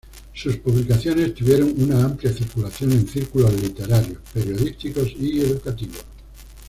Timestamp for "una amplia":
1.77-2.33